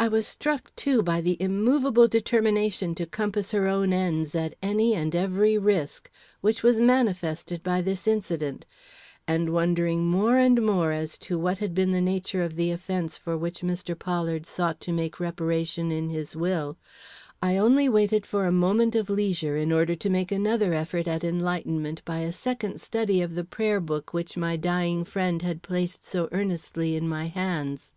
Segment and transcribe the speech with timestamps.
[0.00, 4.96] I was struck, too, by the immovable determination to compass her own ends at any
[4.96, 8.66] and every risk, which was manifested by this incident;
[9.28, 13.16] and, wondering more and more as to what had been the nature of the offence
[13.16, 13.96] for which Mr.
[13.96, 16.76] Pollard sought to make reparation in his will,
[17.40, 21.22] I only waited for a moment of leisure in order to make another effort at
[21.22, 26.04] enlightenment by a second study of the prayer book which my dying friend had placed
[26.04, 27.92] so earnestly in my hands.